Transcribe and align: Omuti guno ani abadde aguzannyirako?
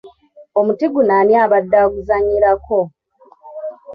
Omuti 0.59 0.85
guno 0.93 1.13
ani 1.19 1.33
abadde 1.43 1.77
aguzannyirako? 1.85 2.79